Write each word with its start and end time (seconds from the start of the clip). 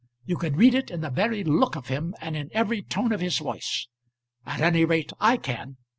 You 0.25 0.35
can 0.35 0.55
read 0.55 0.73
it 0.73 0.89
in 0.89 1.01
the 1.01 1.11
very 1.11 1.43
look 1.43 1.75
of 1.75 1.89
him, 1.89 2.15
and 2.19 2.35
in 2.35 2.49
every 2.53 2.81
tone 2.81 3.11
of 3.11 3.19
his 3.19 3.37
voice. 3.37 3.87
At 4.47 4.59
any 4.59 4.83
rate 4.83 5.11
I 5.19 5.37
can. 5.37 5.77